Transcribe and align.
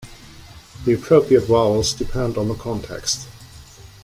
The 0.85 0.93
appropriate 0.95 1.45
vowels 1.45 1.93
depend 1.93 2.35
on 2.35 2.47
the 2.47 2.55
context. 2.55 3.27